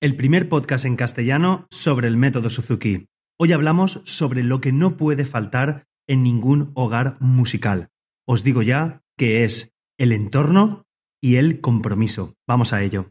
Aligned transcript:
el 0.00 0.14
primer 0.14 0.48
podcast 0.48 0.84
en 0.84 0.94
castellano 0.94 1.66
sobre 1.70 2.06
el 2.06 2.16
método 2.16 2.50
Suzuki. 2.50 3.08
Hoy 3.36 3.52
hablamos 3.52 4.00
sobre 4.04 4.44
lo 4.44 4.60
que 4.60 4.70
no 4.70 4.96
puede 4.96 5.24
faltar 5.24 5.86
en 6.06 6.22
ningún 6.22 6.70
hogar 6.74 7.16
musical. 7.18 7.88
Os 8.24 8.44
digo 8.44 8.62
ya 8.62 9.02
que 9.16 9.42
es 9.44 9.74
el 9.98 10.12
entorno 10.12 10.84
y 11.20 11.34
el 11.34 11.60
compromiso. 11.60 12.36
Vamos 12.46 12.72
a 12.72 12.82
ello. 12.82 13.10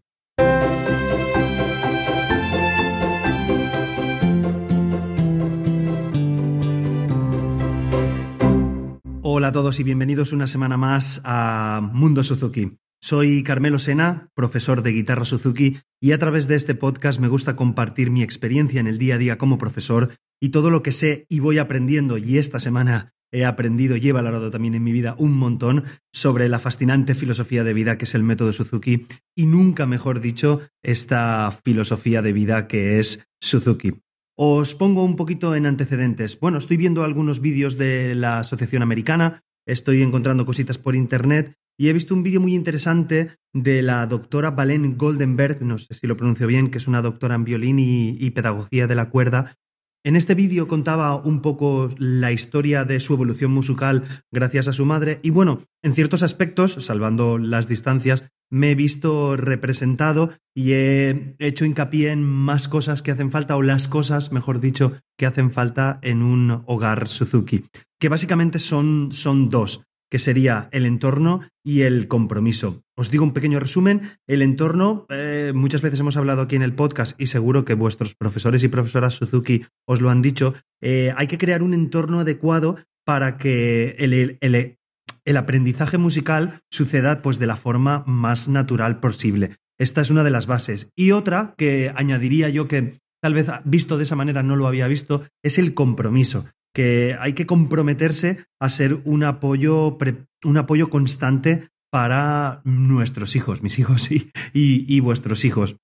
Hola 9.24 9.50
a 9.50 9.52
todos 9.52 9.80
y 9.82 9.84
bienvenidos 9.84 10.32
una 10.32 10.48
semana 10.48 10.78
más 10.78 11.22
a 11.26 11.82
Mundo 11.94 12.24
Suzuki. 12.24 12.78
Soy 13.00 13.44
Carmelo 13.44 13.78
Sena, 13.78 14.30
profesor 14.34 14.82
de 14.82 14.92
guitarra 14.92 15.24
Suzuki, 15.24 15.78
y 16.02 16.14
a 16.14 16.18
través 16.18 16.48
de 16.48 16.56
este 16.56 16.74
podcast 16.74 17.20
me 17.20 17.28
gusta 17.28 17.56
compartir 17.56 18.10
mi 18.10 18.24
experiencia 18.24 18.80
en 18.80 18.88
el 18.88 18.98
día 18.98 19.16
a 19.16 19.18
día 19.20 19.38
como 19.38 19.60
profesor 19.60 20.16
y 20.42 20.50
todo 20.50 20.72
lo 20.72 20.82
que 20.82 20.92
sé 20.92 21.26
y 21.30 21.40
voy 21.40 21.60
aprendiendo, 21.60 22.18
y 22.18 22.40
esta 22.40 22.60
semana 22.60 23.14
he 23.32 23.46
aprendido 23.46 23.98
y 23.98 24.10
he 24.10 24.12
valorado 24.12 24.50
también 24.50 24.74
en 24.74 24.84
mi 24.84 24.92
vida 24.92 25.16
un 25.20 25.38
montón 25.38 25.84
sobre 26.12 26.50
la 26.50 26.60
fascinante 26.60 27.14
filosofía 27.14 27.64
de 27.64 27.74
vida 27.74 27.98
que 27.98 28.06
es 28.06 28.16
el 28.16 28.24
método 28.24 28.52
Suzuki, 28.52 29.06
y 29.36 29.46
nunca 29.46 29.86
mejor 29.86 30.20
dicho, 30.20 30.62
esta 30.82 31.52
filosofía 31.64 32.24
de 32.24 32.34
vida 32.34 32.68
que 32.68 33.00
es 33.00 33.28
Suzuki. 33.40 34.02
Os 34.36 34.74
pongo 34.74 35.04
un 35.04 35.16
poquito 35.16 35.56
en 35.56 35.66
antecedentes. 35.66 36.40
Bueno, 36.40 36.58
estoy 36.58 36.78
viendo 36.78 37.04
algunos 37.04 37.42
vídeos 37.42 37.78
de 37.78 38.16
la 38.16 38.40
Asociación 38.40 38.82
Americana, 38.82 39.44
estoy 39.68 40.02
encontrando 40.02 40.46
cositas 40.46 40.78
por 40.80 40.96
internet 40.96 41.56
y 41.78 41.90
he 41.90 41.94
visto 41.94 42.14
un 42.16 42.24
vídeo 42.24 42.42
muy 42.42 42.56
interesante 42.56 43.38
de 43.54 43.82
la 43.82 44.06
doctora 44.08 44.52
Valen 44.52 44.98
Goldenberg, 44.98 45.62
no 45.62 45.78
sé 45.78 45.94
si 45.94 46.08
lo 46.08 46.18
pronuncio 46.18 46.48
bien, 46.48 46.72
que 46.72 46.80
es 46.80 46.88
una 46.88 47.02
doctora 47.02 47.36
en 47.36 47.44
violín 47.44 47.78
y, 47.80 48.30
pedagogía 48.32 48.88
de 48.88 48.96
la 48.96 49.10
cuerda. 49.10 49.56
En 50.04 50.16
este 50.16 50.36
vídeo 50.36 50.68
contaba 50.68 51.16
un 51.16 51.42
poco 51.42 51.90
la 51.98 52.32
historia 52.32 52.86
de 52.86 53.00
su 53.00 53.14
evolución 53.14 53.52
musical 53.52 54.24
gracias 54.32 54.68
a 54.68 54.74
su 54.74 54.86
madre 54.86 55.20
y 55.22 55.32
bueno, 55.32 55.64
en 55.84 55.94
ciertos 55.94 56.24
aspectos, 56.24 56.78
salvando 56.80 57.38
las 57.38 57.68
distancias, 57.68 58.30
me 58.50 58.72
he 58.72 58.76
visto 58.76 59.36
representado 59.36 60.32
y 60.56 60.72
he 60.72 61.36
hecho 61.40 61.66
hincapié 61.66 62.12
en 62.12 62.24
más 62.24 62.68
cosas 62.68 63.02
que 63.02 63.12
hacen 63.12 63.32
falta 63.32 63.58
o 63.58 63.62
las 63.62 63.88
cosas, 63.88 64.32
mejor 64.32 64.62
dicho, 64.62 64.94
que 65.18 65.26
hacen 65.26 65.52
falta 65.52 66.00
en 66.02 66.22
un 66.22 66.64
hogar 66.68 67.10
Suzuki, 67.10 67.66
que 68.00 68.08
básicamente 68.08 68.60
son, 68.60 69.10
son 69.12 69.50
dos 69.50 69.87
que 70.10 70.20
sería 70.20 70.70
el 70.72 70.86
entorno 70.86 71.42
y 71.64 71.82
el 71.82 72.08
compromiso. 72.08 72.84
Os 72.96 73.12
digo 73.12 73.24
un 73.24 73.34
pequeño 73.34 73.60
resumen. 73.60 74.18
El 74.28 74.42
entorno, 74.42 75.06
eh, 75.10 75.52
muchas 75.54 75.82
veces 75.82 76.00
hemos 76.00 76.18
hablado 76.18 76.42
aquí 76.42 76.56
en 76.56 76.62
el 76.62 76.74
podcast 76.74 77.20
y 77.20 77.28
seguro 77.28 77.66
que 77.66 77.74
vuestros 77.74 78.16
profesores 78.16 78.64
y 78.64 78.68
profesoras 78.68 79.16
Suzuki 79.16 79.66
os 79.86 80.02
lo 80.02 80.10
han 80.10 80.22
dicho, 80.22 80.54
eh, 80.82 81.14
hay 81.16 81.28
que 81.28 81.38
crear 81.38 81.62
un 81.62 81.74
entorno 81.74 82.20
adecuado 82.20 82.78
para 83.06 83.38
que 83.38 83.96
el, 84.00 84.38
el, 84.42 85.38
aprendizaje 85.38 85.98
musical 85.98 86.62
suceda 86.72 87.22
pues, 87.22 87.40
de 87.40 87.48
la 87.48 87.56
forma 87.56 88.04
más 88.06 88.48
natural 88.48 89.00
posible. 89.00 89.58
Esta 89.80 90.02
es 90.02 90.10
una 90.10 90.24
de 90.24 90.32
las 90.32 90.48
bases. 90.48 90.90
Y 90.96 91.12
otra 91.12 91.54
que 91.58 91.92
añadiría 91.96 92.50
yo 92.50 92.68
que 92.68 93.00
tal 93.22 93.34
vez 93.34 93.48
visto 93.64 93.98
de 93.98 94.04
esa 94.04 94.16
manera 94.16 94.44
no 94.44 94.56
lo 94.56 94.68
había 94.68 94.88
visto, 94.88 95.24
es 95.44 95.58
el 95.58 95.74
compromiso 95.74 96.46
que 96.78 97.18
hay 97.20 97.34
que 97.34 97.48
comprometerse 97.48 98.46
a 98.60 98.70
ser 98.70 99.02
un 99.04 99.24
apoyo, 99.24 99.98
un 100.46 100.58
apoyo 100.58 100.92
constante 100.92 101.70
para 101.90 102.62
nuestros 102.66 103.36
hijos, 103.36 103.64
mis 103.64 103.80
hijos 103.80 104.10
y, 104.54 105.00
vuestros 105.00 105.44
hijos. 105.44 105.78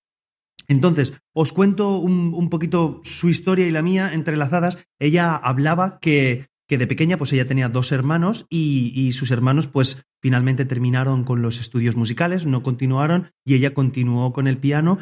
Entonces, 0.67 1.13
os 1.33 1.51
cuento 1.51 1.97
un, 1.97 2.47
poquito 2.51 3.01
su 3.03 3.29
historia 3.29 3.65
y 3.65 3.71
la 3.71 3.81
mía 3.81 4.13
entrelazadas. 4.13 4.77
Ella 4.99 5.35
hablaba 5.35 5.97
que, 5.97 6.45
que 6.69 6.77
de 6.77 6.85
pequeña, 6.85 7.17
pues 7.17 7.33
ella 7.33 7.47
tenía 7.47 7.69
dos 7.69 7.91
hermanos 7.91 8.45
y, 8.47 8.93
y, 8.95 9.13
sus 9.13 9.31
hermanos, 9.31 9.65
pues 9.65 10.05
finalmente 10.21 10.63
terminaron 10.63 11.23
con 11.23 11.41
los 11.41 11.59
estudios 11.59 11.95
musicales, 11.95 12.45
no 12.45 12.61
continuaron 12.61 13.31
y 13.43 13.55
ella 13.55 13.73
continuó 13.73 14.31
con 14.31 14.45
el 14.45 14.59
piano 14.59 14.99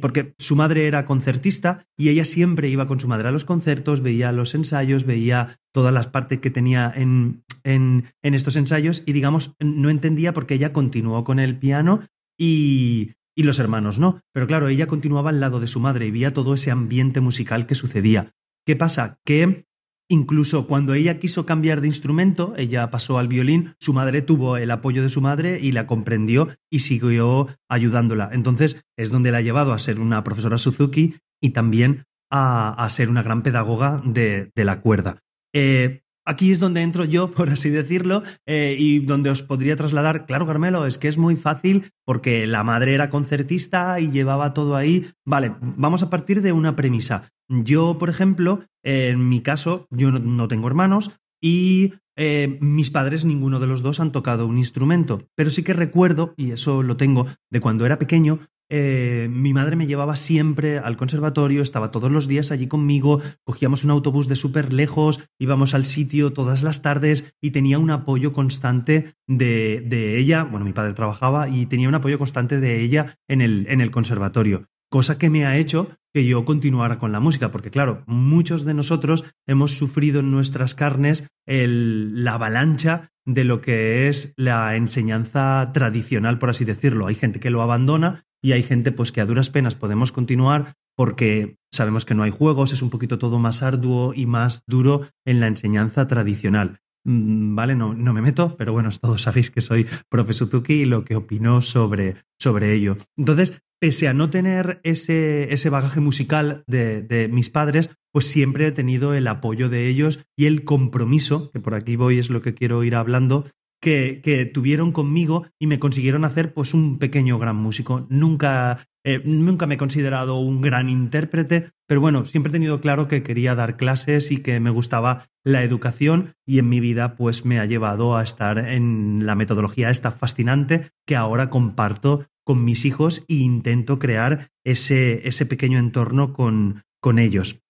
porque 0.00 0.34
su 0.38 0.56
madre 0.56 0.86
era 0.86 1.04
concertista 1.04 1.86
y 1.96 2.08
ella 2.08 2.24
siempre 2.24 2.68
iba 2.68 2.86
con 2.86 3.00
su 3.00 3.08
madre 3.08 3.28
a 3.28 3.32
los 3.32 3.44
conciertos, 3.44 4.00
veía 4.00 4.32
los 4.32 4.54
ensayos, 4.54 5.04
veía 5.04 5.60
todas 5.72 5.92
las 5.92 6.06
partes 6.06 6.38
que 6.38 6.50
tenía 6.50 6.90
en, 6.94 7.44
en, 7.64 8.04
estos 8.22 8.56
ensayos 8.56 9.02
y 9.04 9.12
digamos, 9.12 9.54
no 9.60 9.90
entendía 9.90 10.32
por 10.32 10.46
qué 10.46 10.54
ella 10.54 10.72
continuó 10.72 11.22
con 11.22 11.38
el 11.38 11.58
piano 11.58 12.00
y, 12.38 13.12
y 13.36 13.42
los 13.42 13.58
hermanos 13.58 13.98
no. 13.98 14.22
Pero 14.32 14.46
claro, 14.46 14.68
ella 14.68 14.86
continuaba 14.86 15.30
al 15.30 15.40
lado 15.40 15.60
de 15.60 15.68
su 15.68 15.80
madre 15.80 16.06
y 16.06 16.12
veía 16.12 16.32
todo 16.32 16.54
ese 16.54 16.70
ambiente 16.70 17.20
musical 17.20 17.66
que 17.66 17.74
sucedía. 17.74 18.32
¿Qué 18.64 18.74
pasa? 18.74 19.18
Que 19.24 19.67
Incluso 20.10 20.66
cuando 20.66 20.94
ella 20.94 21.18
quiso 21.18 21.44
cambiar 21.44 21.82
de 21.82 21.88
instrumento, 21.88 22.54
ella 22.56 22.90
pasó 22.90 23.18
al 23.18 23.28
violín, 23.28 23.74
su 23.78 23.92
madre 23.92 24.22
tuvo 24.22 24.56
el 24.56 24.70
apoyo 24.70 25.02
de 25.02 25.10
su 25.10 25.20
madre 25.20 25.60
y 25.60 25.72
la 25.72 25.86
comprendió 25.86 26.48
y 26.70 26.78
siguió 26.78 27.48
ayudándola. 27.68 28.30
Entonces 28.32 28.82
es 28.96 29.10
donde 29.10 29.30
la 29.30 29.38
ha 29.38 29.42
llevado 29.42 29.74
a 29.74 29.78
ser 29.78 30.00
una 30.00 30.24
profesora 30.24 30.56
Suzuki 30.56 31.16
y 31.42 31.50
también 31.50 32.06
a, 32.30 32.86
ser 32.90 33.10
una 33.10 33.22
gran 33.22 33.42
pedagoga 33.42 34.00
de, 34.04 34.50
la 34.54 34.80
cuerda. 34.80 35.22
Eh, 35.54 36.02
aquí 36.28 36.52
es 36.52 36.60
donde 36.60 36.82
entro 36.82 37.04
yo, 37.04 37.30
por 37.32 37.48
así 37.48 37.70
decirlo, 37.70 38.22
eh, 38.46 38.76
y 38.78 39.00
donde 39.00 39.30
os 39.30 39.42
podría 39.42 39.76
trasladar, 39.76 40.26
claro, 40.26 40.46
Carmelo, 40.46 40.86
es 40.86 40.98
que 40.98 41.08
es 41.08 41.18
muy 41.18 41.36
fácil 41.36 41.90
porque 42.04 42.46
la 42.46 42.62
madre 42.62 42.94
era 42.94 43.10
concertista 43.10 43.98
y 43.98 44.10
llevaba 44.10 44.54
todo 44.54 44.76
ahí. 44.76 45.10
Vale, 45.26 45.54
vamos 45.60 46.02
a 46.02 46.10
partir 46.10 46.42
de 46.42 46.52
una 46.52 46.76
premisa. 46.76 47.32
Yo, 47.48 47.98
por 47.98 48.10
ejemplo, 48.10 48.64
en 48.82 49.28
mi 49.28 49.40
caso, 49.40 49.86
yo 49.90 50.10
no, 50.12 50.48
tengo 50.48 50.68
hermanos 50.68 51.10
y 51.42 51.94
eh, 52.16 52.58
mis 52.60 52.90
padres, 52.90 53.24
ninguno 53.24 53.58
de 53.58 53.66
los 53.66 53.80
dos, 53.80 54.00
han 54.00 54.12
tocado 54.12 54.46
un 54.46 54.58
instrumento. 54.58 55.22
Pero 55.34 55.50
sí 55.50 55.62
que 55.62 55.72
recuerdo, 55.72 56.34
y 56.36 56.50
eso 56.50 56.82
lo 56.82 56.96
tengo 56.96 57.26
de 57.50 57.60
cuando 57.60 57.86
era 57.86 57.98
pequeño, 57.98 58.40
eh, 58.70 59.28
mi 59.30 59.52
madre 59.52 59.76
me 59.76 59.86
llevaba 59.86 60.16
siempre 60.16 60.78
al 60.78 60.96
conservatorio, 60.96 61.62
estaba 61.62 61.90
todos 61.90 62.10
los 62.10 62.28
días 62.28 62.50
allí 62.50 62.66
conmigo, 62.66 63.20
cogíamos 63.44 63.84
un 63.84 63.90
autobús 63.90 64.28
de 64.28 64.36
súper 64.36 64.72
lejos, 64.72 65.20
íbamos 65.38 65.74
al 65.74 65.84
sitio 65.84 66.32
todas 66.32 66.62
las 66.62 66.82
tardes 66.82 67.32
y 67.40 67.50
tenía 67.50 67.78
un 67.78 67.90
apoyo 67.90 68.32
constante 68.32 69.14
de, 69.26 69.82
de, 69.86 70.18
ella. 70.18 70.44
Bueno, 70.44 70.64
mi 70.64 70.72
padre 70.72 70.94
trabajaba 70.94 71.48
y 71.48 71.66
tenía 71.66 71.88
un 71.88 71.94
apoyo 71.94 72.18
constante 72.18 72.60
de 72.60 72.82
ella 72.82 73.16
en 73.28 73.40
el, 73.40 73.66
en 73.68 73.80
el 73.80 73.90
conservatorio 73.90 74.68
cosa 74.90 75.18
que 75.18 75.30
me 75.30 75.46
ha 75.46 75.56
hecho 75.56 75.90
que 76.14 76.24
yo 76.24 76.44
continuara 76.44 76.98
con 76.98 77.12
la 77.12 77.20
música, 77.20 77.50
porque 77.50 77.70
claro, 77.70 78.02
muchos 78.06 78.64
de 78.64 78.74
nosotros 78.74 79.24
hemos 79.46 79.76
sufrido 79.76 80.20
en 80.20 80.30
nuestras 80.30 80.74
carnes 80.74 81.26
la 81.46 82.34
avalancha 82.34 83.10
de 83.26 83.44
lo 83.44 83.60
que 83.60 84.08
es 84.08 84.32
la 84.36 84.74
enseñanza 84.74 85.70
tradicional, 85.74 86.38
por 86.38 86.50
así 86.50 86.64
decirlo. 86.64 87.06
Hay 87.06 87.14
gente 87.14 87.40
que 87.40 87.50
lo 87.50 87.60
abandona 87.60 88.24
y 88.42 88.52
hay 88.52 88.62
gente 88.62 88.92
pues 88.92 89.12
que 89.12 89.20
a 89.20 89.26
duras 89.26 89.50
penas 89.50 89.74
podemos 89.74 90.12
continuar 90.12 90.74
porque 90.96 91.56
sabemos 91.72 92.04
que 92.04 92.14
no 92.14 92.24
hay 92.24 92.30
juegos, 92.30 92.72
es 92.72 92.82
un 92.82 92.90
poquito 92.90 93.18
todo 93.18 93.38
más 93.38 93.62
arduo 93.62 94.14
y 94.14 94.26
más 94.26 94.62
duro 94.66 95.02
en 95.24 95.40
la 95.40 95.46
enseñanza 95.46 96.08
tradicional. 96.08 96.80
Mm, 97.04 97.54
vale, 97.54 97.74
no, 97.74 97.94
no 97.94 98.12
me 98.12 98.20
meto, 98.20 98.56
pero 98.56 98.72
bueno, 98.72 98.90
todos 99.00 99.22
sabéis 99.22 99.50
que 99.50 99.60
soy 99.60 99.86
profesor 100.08 100.48
Suzuki 100.48 100.74
y 100.74 100.84
lo 100.84 101.04
que 101.04 101.16
opino 101.16 101.62
sobre, 101.62 102.16
sobre 102.38 102.74
ello. 102.74 102.98
Entonces, 103.16 103.54
pese 103.80 104.08
a 104.08 104.12
no 104.12 104.30
tener 104.30 104.80
ese, 104.82 105.52
ese 105.52 105.70
bagaje 105.70 106.00
musical 106.00 106.64
de, 106.66 107.02
de, 107.02 107.28
mis 107.28 107.48
padres, 107.48 107.90
pues 108.12 108.26
siempre 108.26 108.66
he 108.66 108.72
tenido 108.72 109.14
el 109.14 109.28
apoyo 109.28 109.68
de 109.68 109.86
ellos 109.88 110.24
y 110.36 110.46
el 110.46 110.64
compromiso, 110.64 111.50
que 111.52 111.60
por 111.60 111.74
aquí 111.74 111.94
voy 111.96 112.18
es 112.18 112.28
lo 112.28 112.42
que 112.42 112.54
quiero 112.54 112.82
ir 112.82 112.96
hablando, 112.96 113.46
que, 113.80 114.50
tuvieron 114.52 114.92
conmigo 114.92 115.46
y 115.58 115.66
me 115.66 115.78
consiguieron 115.78 116.24
hacer 116.24 116.52
pues 116.52 116.74
un 116.74 116.98
pequeño 116.98 117.38
gran 117.38 117.56
músico. 117.56 118.06
Nunca, 118.08 118.88
eh, 119.04 119.20
nunca 119.24 119.66
me 119.66 119.74
he 119.74 119.78
considerado 119.78 120.38
un 120.38 120.60
gran 120.60 120.88
intérprete, 120.88 121.70
pero 121.86 122.00
bueno, 122.00 122.24
siempre 122.24 122.50
he 122.50 122.52
tenido 122.52 122.80
claro 122.80 123.08
que 123.08 123.22
quería 123.22 123.54
dar 123.54 123.76
clases 123.76 124.30
y 124.30 124.38
que 124.42 124.60
me 124.60 124.70
gustaba 124.70 125.28
la 125.44 125.62
educación 125.62 126.34
y 126.46 126.58
en 126.58 126.68
mi 126.68 126.80
vida 126.80 127.16
pues 127.16 127.44
me 127.44 127.60
ha 127.60 127.66
llevado 127.66 128.16
a 128.16 128.22
estar 128.22 128.58
en 128.58 129.26
la 129.26 129.34
metodología 129.34 129.90
esta 129.90 130.10
fascinante 130.10 130.90
que 131.06 131.16
ahora 131.16 131.50
comparto 131.50 132.26
con 132.44 132.64
mis 132.64 132.84
hijos 132.84 133.24
e 133.28 133.34
intento 133.34 133.98
crear 133.98 134.50
ese, 134.64 135.26
ese 135.28 135.46
pequeño 135.46 135.78
entorno 135.78 136.32
con, 136.32 136.82
con 137.00 137.18
ellos. 137.18 137.60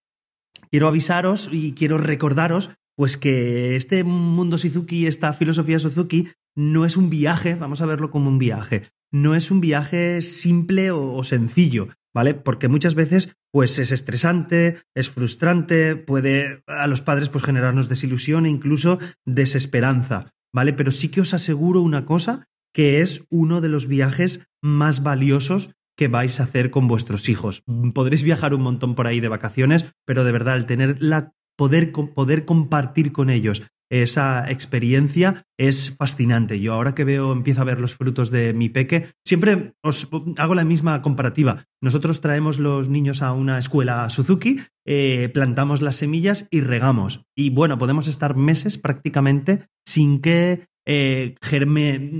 Quiero 0.70 0.88
avisaros 0.88 1.48
y 1.50 1.72
quiero 1.72 1.98
recordaros 1.98 2.70
pues 2.98 3.16
que 3.16 3.76
este 3.76 4.02
mundo 4.02 4.58
Suzuki, 4.58 5.06
esta 5.06 5.32
filosofía 5.32 5.78
Suzuki, 5.78 6.30
no 6.56 6.84
es 6.84 6.96
un 6.96 7.10
viaje, 7.10 7.54
vamos 7.54 7.80
a 7.80 7.86
verlo 7.86 8.10
como 8.10 8.28
un 8.28 8.40
viaje, 8.40 8.90
no 9.12 9.36
es 9.36 9.52
un 9.52 9.60
viaje 9.60 10.20
simple 10.20 10.90
o, 10.90 11.22
sencillo, 11.22 11.90
¿vale? 12.12 12.34
Porque 12.34 12.66
muchas 12.66 12.96
veces 12.96 13.36
pues 13.52 13.78
es 13.78 13.92
estresante, 13.92 14.78
es 14.96 15.10
frustrante, 15.10 15.94
puede 15.94 16.64
a 16.66 16.88
los 16.88 17.00
padres 17.00 17.28
pues 17.28 17.44
generarnos 17.44 17.88
desilusión 17.88 18.46
e 18.46 18.50
incluso 18.50 18.98
desesperanza, 19.24 20.34
¿vale? 20.52 20.72
Pero 20.72 20.90
sí 20.90 21.08
que 21.08 21.20
os 21.20 21.34
aseguro 21.34 21.82
una 21.82 22.04
cosa, 22.04 22.48
que 22.74 23.00
es 23.00 23.22
uno 23.30 23.60
de 23.60 23.68
los 23.68 23.86
viajes 23.86 24.40
más 24.60 25.04
valiosos 25.04 25.70
que 25.96 26.08
vais 26.08 26.40
a 26.40 26.44
hacer 26.44 26.72
con 26.72 26.88
vuestros 26.88 27.28
hijos. 27.28 27.62
Podréis 27.94 28.24
viajar 28.24 28.54
un 28.54 28.62
montón 28.62 28.96
por 28.96 29.06
ahí 29.06 29.20
de 29.20 29.28
vacaciones, 29.28 29.86
pero 30.04 30.24
de 30.24 30.32
verdad, 30.32 30.56
el 30.56 30.66
tener 30.66 30.96
la 31.00 31.32
poder, 31.58 31.92
poder 31.92 32.44
compartir 32.46 33.12
con 33.12 33.28
ellos 33.28 33.64
esa 33.90 34.50
experiencia 34.50 35.46
es 35.58 35.96
fascinante. 35.96 36.60
Yo 36.60 36.74
ahora 36.74 36.94
que 36.94 37.04
veo, 37.04 37.32
empiezo 37.32 37.62
a 37.62 37.64
ver 37.64 37.80
los 37.80 37.94
frutos 37.94 38.30
de 38.30 38.52
mi 38.52 38.68
peque, 38.68 39.06
siempre 39.24 39.72
os 39.82 40.08
hago 40.36 40.54
la 40.54 40.64
misma 40.64 41.00
comparativa. 41.02 41.64
Nosotros 41.82 42.20
traemos 42.20 42.58
los 42.58 42.88
niños 42.88 43.22
a 43.22 43.32
una 43.32 43.58
escuela 43.58 44.10
Suzuki, 44.10 44.60
eh, 44.86 45.30
plantamos 45.32 45.80
las 45.80 45.96
semillas 45.96 46.46
y 46.50 46.60
regamos. 46.60 47.22
Y 47.34 47.50
bueno, 47.50 47.78
podemos 47.78 48.08
estar 48.08 48.36
meses 48.36 48.78
prácticamente 48.78 49.66
sin 49.86 50.20
que 50.20 50.66
eh, 50.88 51.36
germe, 51.42 52.10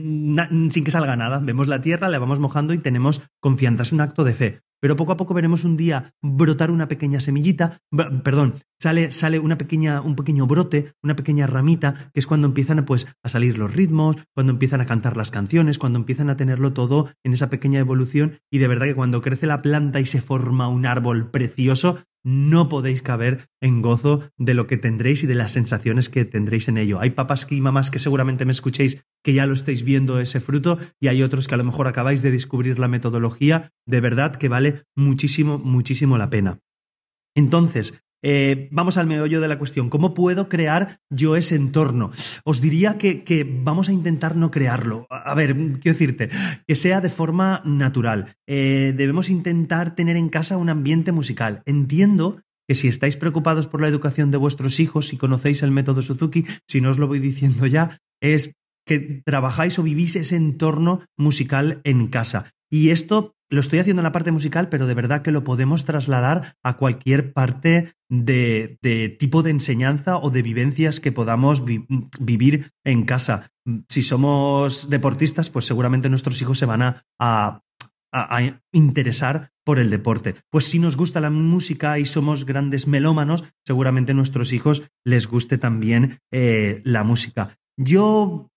sin 0.70 0.84
que 0.84 0.90
salga 0.90 1.16
nada. 1.16 1.40
Vemos 1.40 1.66
la 1.66 1.80
tierra, 1.80 2.08
la 2.08 2.18
vamos 2.18 2.38
mojando 2.38 2.74
y 2.74 2.78
tenemos 2.78 3.22
confianza. 3.40 3.82
Es 3.82 3.92
un 3.92 4.00
acto 4.00 4.22
de 4.22 4.34
fe 4.34 4.60
pero 4.80 4.96
poco 4.96 5.12
a 5.12 5.16
poco 5.16 5.34
veremos 5.34 5.64
un 5.64 5.76
día 5.76 6.14
brotar 6.22 6.70
una 6.70 6.88
pequeña 6.88 7.20
semillita, 7.20 7.80
perdón, 8.22 8.54
sale, 8.80 9.12
sale 9.12 9.38
una 9.38 9.58
pequeña, 9.58 10.00
un 10.00 10.16
pequeño 10.16 10.46
brote, 10.46 10.92
una 11.02 11.16
pequeña 11.16 11.46
ramita, 11.46 12.10
que 12.12 12.20
es 12.20 12.26
cuando 12.26 12.46
empiezan 12.46 12.84
pues, 12.84 13.06
a 13.22 13.28
salir 13.28 13.58
los 13.58 13.74
ritmos, 13.74 14.16
cuando 14.34 14.52
empiezan 14.52 14.80
a 14.80 14.86
cantar 14.86 15.16
las 15.16 15.30
canciones, 15.30 15.78
cuando 15.78 15.98
empiezan 15.98 16.30
a 16.30 16.36
tenerlo 16.36 16.72
todo 16.72 17.10
en 17.24 17.32
esa 17.32 17.50
pequeña 17.50 17.80
evolución 17.80 18.40
y 18.50 18.58
de 18.58 18.68
verdad 18.68 18.86
que 18.86 18.94
cuando 18.94 19.20
crece 19.20 19.46
la 19.46 19.62
planta 19.62 20.00
y 20.00 20.06
se 20.06 20.20
forma 20.20 20.68
un 20.68 20.86
árbol 20.86 21.30
precioso, 21.30 21.98
no 22.24 22.68
podéis 22.68 23.02
caber 23.02 23.48
en 23.60 23.82
gozo 23.82 24.30
de 24.36 24.54
lo 24.54 24.66
que 24.66 24.76
tendréis 24.76 25.22
y 25.22 25.26
de 25.26 25.34
las 25.34 25.52
sensaciones 25.52 26.08
que 26.08 26.24
tendréis 26.24 26.68
en 26.68 26.78
ello. 26.78 27.00
Hay 27.00 27.10
papás 27.10 27.46
y 27.50 27.60
mamás 27.60 27.90
que 27.90 27.98
seguramente 27.98 28.44
me 28.44 28.52
escuchéis 28.52 29.04
que 29.22 29.34
ya 29.34 29.46
lo 29.46 29.54
estáis 29.54 29.82
viendo 29.82 30.20
ese 30.20 30.40
fruto 30.40 30.78
y 31.00 31.08
hay 31.08 31.22
otros 31.22 31.48
que 31.48 31.54
a 31.54 31.58
lo 31.58 31.64
mejor 31.64 31.88
acabáis 31.88 32.22
de 32.22 32.30
descubrir 32.30 32.78
la 32.78 32.88
metodología. 32.88 33.72
De 33.86 34.00
verdad 34.00 34.36
que 34.36 34.48
vale 34.48 34.84
muchísimo, 34.96 35.58
muchísimo 35.58 36.18
la 36.18 36.30
pena. 36.30 36.60
Entonces, 37.34 38.02
eh, 38.22 38.68
vamos 38.70 38.96
al 38.96 39.06
meollo 39.06 39.40
de 39.40 39.48
la 39.48 39.58
cuestión. 39.58 39.90
¿Cómo 39.90 40.14
puedo 40.14 40.48
crear 40.48 41.00
yo 41.10 41.36
ese 41.36 41.54
entorno? 41.54 42.10
Os 42.44 42.60
diría 42.60 42.98
que, 42.98 43.46
vamos 43.62 43.88
a 43.88 43.92
intentar 43.92 44.36
no 44.36 44.50
crearlo. 44.50 45.06
A 45.10 45.34
ver, 45.34 45.54
quiero 45.54 45.98
decirte, 45.98 46.30
que 46.66 46.76
sea 46.76 47.00
de 47.00 47.10
forma 47.10 47.62
natural. 47.64 48.36
Eh, 48.46 48.94
debemos 48.96 49.30
intentar 49.30 49.94
tener 49.94 50.16
en 50.16 50.28
casa 50.28 50.56
un 50.56 50.68
ambiente 50.68 51.12
musical. 51.12 51.62
Entiendo 51.66 52.42
que 52.66 52.74
si 52.74 52.88
estáis 52.88 53.16
preocupados 53.16 53.66
por 53.66 53.80
la 53.80 53.88
educación 53.88 54.30
de 54.30 54.36
vuestros 54.36 54.78
hijos, 54.78 55.08
si 55.08 55.16
conocéis 55.16 55.62
el 55.62 55.70
método 55.70 56.02
Suzuki, 56.02 56.44
si 56.66 56.80
no 56.80 56.90
os 56.90 56.98
lo 56.98 57.08
voy 57.08 57.18
diciendo 57.18 57.66
ya, 57.66 57.98
es 58.20 58.52
que 58.86 59.22
trabajáis 59.24 59.78
o 59.78 59.82
vivís 59.82 60.16
ese 60.16 60.36
entorno 60.36 61.02
musical 61.16 61.80
en 61.84 62.08
casa. 62.08 62.52
Y 62.70 62.90
esto 62.90 63.34
lo 63.50 63.60
estoy 63.60 63.78
haciendo 63.78 64.00
en 64.00 64.04
la 64.04 64.12
parte 64.12 64.30
musical, 64.30 64.68
pero 64.68 64.86
de 64.86 64.94
verdad 64.94 65.22
que 65.22 65.30
lo 65.30 65.44
podemos 65.44 65.84
trasladar 65.84 66.56
a 66.62 66.76
cualquier 66.76 67.32
parte 67.32 67.94
de, 68.10 69.16
tipo 69.18 69.42
de 69.42 69.50
enseñanza 69.50 70.18
o 70.18 70.30
de 70.30 70.42
vivencias 70.42 71.00
que 71.00 71.12
podamos 71.12 71.62
vivir 71.64 72.72
en 72.84 73.04
casa. 73.04 73.50
Si 73.88 74.02
somos 74.02 74.90
deportistas, 74.90 75.50
pues 75.50 75.64
seguramente 75.64 76.10
nuestros 76.10 76.40
hijos 76.42 76.58
se 76.58 76.66
van 76.66 76.82
a, 76.82 77.04
a, 77.18 77.62
interesar 78.72 79.50
por 79.64 79.78
el 79.78 79.90
deporte. 79.90 80.36
Pues 80.50 80.64
si 80.64 80.78
nos 80.78 80.96
gusta 80.96 81.20
la 81.20 81.30
música 81.30 81.98
y 81.98 82.04
somos 82.04 82.44
grandes 82.44 82.86
melómanos, 82.86 83.44
seguramente 83.66 84.12
a 84.12 84.14
nuestros 84.14 84.52
hijos 84.52 84.82
les 85.04 85.26
guste 85.26 85.58
también 85.58 86.20
eh, 86.30 86.80
la 86.84 87.04
música. 87.04 87.58
Yo 87.78 88.50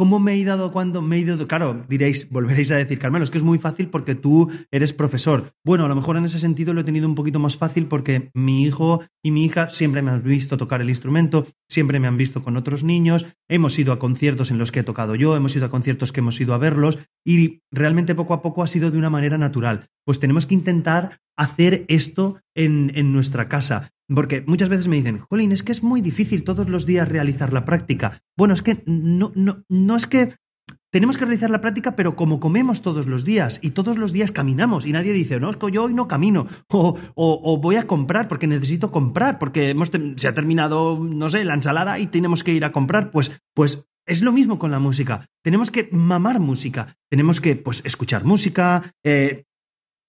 ¿Cómo 0.00 0.18
me 0.18 0.32
he 0.32 0.44
dado 0.46 0.72
cuando 0.72 1.02
me 1.02 1.16
he 1.16 1.18
ido? 1.18 1.46
Claro, 1.46 1.84
diréis, 1.86 2.30
volveréis 2.30 2.70
a 2.70 2.76
decir, 2.76 2.98
Carmelo, 2.98 3.22
es 3.22 3.30
que 3.30 3.36
es 3.36 3.44
muy 3.44 3.58
fácil 3.58 3.90
porque 3.90 4.14
tú 4.14 4.50
eres 4.70 4.94
profesor. 4.94 5.52
Bueno, 5.62 5.84
a 5.84 5.88
lo 5.88 5.94
mejor 5.94 6.16
en 6.16 6.24
ese 6.24 6.38
sentido 6.38 6.72
lo 6.72 6.80
he 6.80 6.84
tenido 6.84 7.06
un 7.06 7.14
poquito 7.14 7.38
más 7.38 7.58
fácil 7.58 7.84
porque 7.84 8.30
mi 8.32 8.62
hijo 8.62 9.02
y 9.22 9.30
mi 9.30 9.44
hija 9.44 9.68
siempre 9.68 10.00
me 10.00 10.10
han 10.10 10.22
visto 10.22 10.56
tocar 10.56 10.80
el 10.80 10.88
instrumento, 10.88 11.48
siempre 11.68 12.00
me 12.00 12.08
han 12.08 12.16
visto 12.16 12.42
con 12.42 12.56
otros 12.56 12.82
niños, 12.82 13.26
hemos 13.46 13.78
ido 13.78 13.92
a 13.92 13.98
conciertos 13.98 14.50
en 14.50 14.56
los 14.56 14.72
que 14.72 14.80
he 14.80 14.84
tocado 14.84 15.16
yo, 15.16 15.36
hemos 15.36 15.54
ido 15.54 15.66
a 15.66 15.70
conciertos 15.70 16.12
que 16.12 16.20
hemos 16.20 16.40
ido 16.40 16.54
a 16.54 16.58
verlos 16.58 16.96
y 17.22 17.60
realmente 17.70 18.14
poco 18.14 18.32
a 18.32 18.40
poco 18.40 18.62
ha 18.62 18.68
sido 18.68 18.90
de 18.90 18.96
una 18.96 19.10
manera 19.10 19.36
natural. 19.36 19.90
Pues 20.06 20.18
tenemos 20.18 20.46
que 20.46 20.54
intentar 20.54 21.20
hacer 21.40 21.86
esto 21.88 22.40
en, 22.54 22.92
en 22.94 23.12
nuestra 23.12 23.48
casa. 23.48 23.92
Porque 24.14 24.42
muchas 24.46 24.68
veces 24.68 24.88
me 24.88 24.96
dicen, 24.96 25.20
Jolín, 25.30 25.52
es 25.52 25.62
que 25.62 25.72
es 25.72 25.82
muy 25.82 26.00
difícil 26.00 26.44
todos 26.44 26.68
los 26.68 26.84
días 26.84 27.08
realizar 27.08 27.52
la 27.52 27.64
práctica. 27.64 28.22
Bueno, 28.36 28.54
es 28.54 28.62
que 28.62 28.82
no, 28.86 29.32
no, 29.34 29.64
no 29.68 29.96
es 29.96 30.06
que 30.06 30.34
tenemos 30.92 31.16
que 31.16 31.24
realizar 31.24 31.48
la 31.48 31.60
práctica, 31.60 31.94
pero 31.94 32.16
como 32.16 32.40
comemos 32.40 32.82
todos 32.82 33.06
los 33.06 33.24
días 33.24 33.60
y 33.62 33.70
todos 33.70 33.96
los 33.96 34.12
días 34.12 34.32
caminamos 34.32 34.84
y 34.84 34.92
nadie 34.92 35.12
dice, 35.12 35.38
no, 35.38 35.50
es 35.50 35.56
que 35.56 35.70
yo 35.70 35.84
hoy 35.84 35.94
no 35.94 36.08
camino 36.08 36.48
o, 36.68 36.98
o, 37.14 37.56
voy 37.58 37.76
a 37.76 37.86
comprar 37.86 38.26
porque 38.28 38.48
necesito 38.48 38.90
comprar 38.90 39.38
porque 39.38 39.70
hemos 39.70 39.90
se 40.16 40.28
ha 40.28 40.34
terminado, 40.34 40.98
no 40.98 41.30
sé, 41.30 41.44
la 41.44 41.54
ensalada 41.54 42.00
y 42.00 42.08
tenemos 42.08 42.42
que 42.42 42.52
ir 42.52 42.64
a 42.64 42.72
comprar, 42.72 43.12
pues, 43.12 43.40
pues 43.54 43.86
es 44.06 44.22
lo 44.22 44.32
mismo 44.32 44.58
con 44.58 44.72
la 44.72 44.80
música. 44.80 45.28
Tenemos 45.42 45.70
que 45.70 45.88
mamar 45.92 46.40
música, 46.40 46.96
tenemos 47.08 47.40
que 47.40 47.54
pues, 47.54 47.82
escuchar 47.84 48.24
música, 48.24 48.92
eh, 49.04 49.44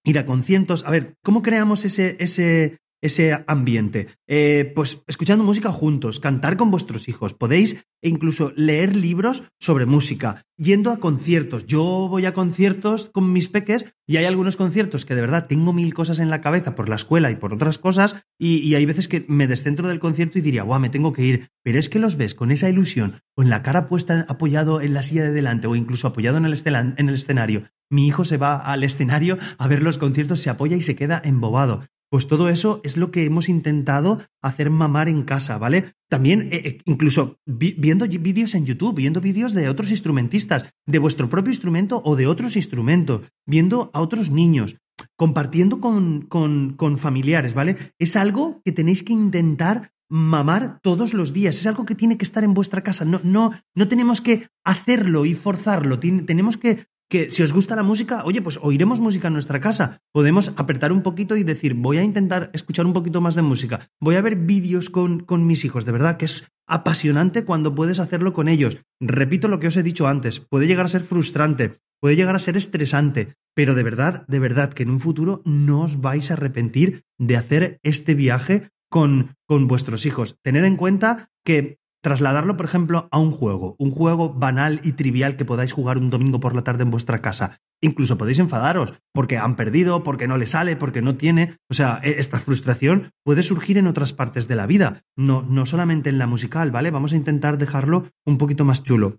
ir 0.04 0.20
a 0.20 0.26
conciertos. 0.26 0.86
A 0.86 0.92
ver, 0.92 1.16
¿cómo 1.24 1.42
creamos 1.42 1.86
ese, 1.86 2.18
ese, 2.20 2.82
ese 3.02 3.44
ambiente. 3.48 4.08
Eh, 4.28 4.72
pues 4.76 5.04
escuchando 5.08 5.44
música 5.44 5.72
juntos, 5.72 6.20
cantar 6.20 6.56
con 6.56 6.72
vuestros 6.72 7.10
hijos, 7.10 7.34
podéis 7.34 7.84
incluso 8.02 8.54
leer 8.56 8.96
libros 8.96 9.44
sobre 9.60 9.86
música, 9.86 10.46
yendo 10.58 10.92
a 10.92 11.00
conciertos. 11.00 11.66
Yo 11.66 12.08
voy 12.10 12.26
a 12.26 12.34
conciertos 12.34 13.10
con 13.12 13.34
mis 13.34 13.50
peques 13.50 13.86
y 14.08 14.18
hay 14.18 14.26
algunos 14.26 14.56
conciertos 14.56 15.06
que 15.06 15.16
de 15.16 15.22
verdad 15.22 15.48
tengo 15.48 15.74
mil 15.74 15.94
cosas 15.94 16.20
en 16.20 16.30
la 16.30 16.42
cabeza 16.42 16.76
por 16.76 16.90
la 16.90 16.96
escuela 16.96 17.32
y 17.32 17.36
por 17.36 17.54
otras 17.54 17.78
cosas 17.78 18.16
y, 18.40 18.72
hay 18.76 18.86
veces 18.86 19.08
que 19.08 19.26
me 19.28 19.48
descentro 19.48 19.88
del 19.88 20.00
concierto 20.00 20.38
y 20.38 20.42
diría, 20.42 20.64
guau, 20.64 20.80
me 20.80 20.90
tengo 20.90 21.14
que 21.14 21.24
ir. 21.24 21.50
Pero 21.64 21.80
es 21.80 21.90
que 21.90 22.00
los 22.00 22.16
ves 22.16 22.36
con 22.36 22.52
esa 22.52 22.70
ilusión, 22.70 23.22
con 23.36 23.50
la 23.50 23.64
cara 23.64 23.88
puesta 23.88 24.26
apoyado 24.30 24.82
en 24.82 24.94
la 24.94 25.04
silla 25.04 25.24
de 25.24 25.32
delante 25.32 25.68
o 25.68 25.76
incluso 25.76 26.08
apoyado 26.08 26.38
en 26.38 26.46
el, 26.46 26.56
en 26.66 27.10
el 27.10 27.16
escenario. 27.16 27.64
Mi 27.92 28.08
hijo 28.08 28.26
se 28.26 28.38
va 28.38 28.56
al 28.56 28.84
escenario 28.84 29.38
a 29.58 29.68
ver 29.68 29.84
los 29.84 29.98
conciertos, 29.98 30.40
se 30.40 30.50
apoya 30.50 30.78
y 30.78 30.82
se 30.82 30.96
queda 30.96 31.22
embobado. 31.24 31.84
Pues 32.12 32.28
todo 32.28 32.50
eso 32.50 32.82
es 32.84 32.98
lo 32.98 33.10
que 33.10 33.24
hemos 33.24 33.48
intentado 33.48 34.20
hacer 34.42 34.70
mamar 34.70 35.08
en 35.08 35.24
casa, 35.24 35.58
¿vale? 35.58 35.94
También, 36.10 36.50
eh, 36.52 36.62
eh, 36.66 36.78
incluso 36.84 37.38
viendo 37.46 38.06
vídeos 38.06 38.54
en 38.54 38.66
YouTube, 38.66 38.96
viendo 38.96 39.22
vídeos 39.22 39.54
de 39.54 39.70
otros 39.70 39.92
instrumentistas, 39.92 40.74
de 40.86 41.00
vuestro 41.00 41.30
propio 41.30 41.52
instrumento 41.52 42.02
o 42.04 42.18
de 42.18 42.28
otros 42.28 42.58
instrumentos, 42.58 43.22
viendo 43.48 43.92
a 43.94 44.02
otros 44.02 44.30
niños, 44.30 44.76
compartiendo 45.16 45.80
con, 45.80 46.24
con, 46.28 46.98
familiares, 46.98 47.54
¿vale? 47.54 47.94
Es 47.98 48.18
algo 48.18 48.62
que 48.66 48.74
tenéis 48.74 49.04
que 49.04 49.14
intentar 49.14 49.94
mamar 50.10 50.82
todos 50.82 51.14
los 51.14 51.32
días. 51.32 51.58
Es 51.58 51.66
algo 51.66 51.86
que 51.86 51.96
tiene 51.96 52.18
que 52.18 52.26
estar 52.26 52.44
en 52.44 52.54
vuestra 52.54 52.84
casa. 52.84 53.06
No, 53.06 53.22
no, 53.24 53.54
no 53.74 53.88
tenemos 53.88 54.20
que 54.20 54.50
hacerlo 54.66 55.26
y 55.26 55.34
forzarlo. 55.34 55.98
tenemos 56.00 56.58
que 56.58 56.88
que 57.12 57.30
si 57.30 57.44
os 57.44 57.52
gusta 57.52 57.76
la 57.76 57.84
música, 57.84 58.24
oye, 58.24 58.42
pues 58.42 58.58
oiremos 58.62 59.02
música 59.02 59.28
en 59.28 59.34
nuestra 59.34 59.60
casa. 59.60 60.00
Podemos 60.14 60.54
apretar 60.56 60.94
un 60.94 61.04
poquito 61.04 61.36
y 61.36 61.44
decir, 61.44 61.74
voy 61.74 61.98
a 61.98 62.04
intentar 62.04 62.50
escuchar 62.54 62.86
un 62.86 62.94
poquito 62.94 63.20
más 63.20 63.36
de 63.36 63.42
música. 63.42 63.90
Voy 64.00 64.16
a 64.16 64.22
ver 64.22 64.38
vídeos 64.38 64.90
con, 64.90 65.20
con 65.20 65.46
mis 65.46 65.66
hijos. 65.66 65.84
De 65.84 65.92
verdad 65.92 66.16
que 66.16 66.24
es 66.24 66.46
apasionante 66.66 67.44
cuando 67.44 67.76
puedes 67.76 68.00
hacerlo 68.00 68.32
con 68.32 68.48
ellos. 68.48 68.78
Repito 69.02 69.50
lo 69.50 69.60
que 69.60 69.68
os 69.68 69.76
he 69.76 69.84
dicho 69.84 70.08
antes, 70.08 70.40
puede 70.40 70.68
llegar 70.68 70.86
a 70.86 70.90
ser 70.90 71.02
frustrante, 71.02 71.82
puede 72.00 72.16
llegar 72.16 72.36
a 72.36 72.40
ser 72.40 72.56
estresante, 72.56 73.36
pero 73.54 73.76
de 73.76 73.84
verdad, 73.84 74.26
de 74.30 74.40
verdad 74.40 74.72
que 74.72 74.84
en 74.84 74.92
un 74.92 75.02
futuro 75.02 75.42
no 75.44 75.82
os 75.82 76.00
vais 76.00 76.32
a 76.32 76.36
arrepentir 76.36 77.04
de 77.20 77.36
hacer 77.36 77.80
este 77.84 78.14
viaje 78.16 78.70
con, 78.90 79.36
con 79.46 79.68
vuestros 79.68 80.06
hijos. 80.06 80.38
Tened 80.44 80.64
en 80.64 80.78
cuenta 80.78 81.30
que 81.44 81.81
trasladarlo, 82.02 82.58
por 82.58 82.66
ejemplo, 82.66 83.08
a 83.12 83.20
un 83.20 83.32
juego, 83.32 83.76
un 83.80 83.92
juego 83.92 84.34
banal 84.34 84.82
y 84.84 84.94
trivial 84.94 85.36
que 85.36 85.46
podáis 85.46 85.74
jugar 85.74 85.98
un 85.98 86.10
domingo 86.10 86.40
por 86.40 86.56
la 86.56 86.64
tarde 86.64 86.84
en 86.84 86.92
vuestra 86.92 87.22
casa. 87.22 87.60
Incluso 87.82 88.18
podéis 88.18 88.40
enfadaros 88.40 88.94
porque 89.14 89.38
han 89.38 89.56
perdido, 89.56 90.04
porque 90.04 90.28
no 90.28 90.38
le 90.38 90.46
sale, 90.46 90.76
porque 90.76 91.02
no 91.02 91.16
tiene. 91.16 91.58
O 91.70 91.74
sea, 91.74 92.00
e, 92.04 92.20
esta 92.20 92.40
frustración 92.40 93.12
puede 93.24 93.44
surgir 93.44 93.78
en 93.78 93.88
otras 93.88 94.14
partes 94.14 94.48
de 94.48 94.56
la 94.56 94.68
vida, 94.68 95.04
no, 95.16 95.42
no 95.42 95.66
solamente 95.66 96.10
en 96.10 96.18
la 96.18 96.28
musical, 96.28 96.72
¿vale? 96.72 96.92
Vamos 96.92 97.14
a 97.14 97.18
intentar 97.18 97.58
dejarlo 97.58 98.10
un 98.26 98.38
poquito 98.38 98.66
más 98.66 98.84
chulo. 98.84 99.18